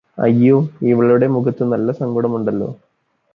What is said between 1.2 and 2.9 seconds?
മുഖത്ത് നല്ല സങ്കടമുണ്ടല്ലോ